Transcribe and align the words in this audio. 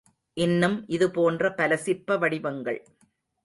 இன்னும் 0.37 0.77
இது 0.87 1.11
போன்ற 1.11 1.51
பல 1.53 1.77
சிற்ப 1.77 2.17
வடிவங்கள். 2.17 2.81